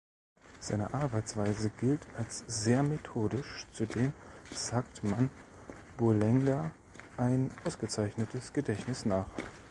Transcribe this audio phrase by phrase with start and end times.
[0.59, 4.13] Seine Arbeitsweise gilt als sehr methodisch, zudem
[4.51, 5.29] sagt man
[5.95, 6.71] Boulenger
[7.17, 9.27] ein ausgezeichnetes Gedächtnis nach.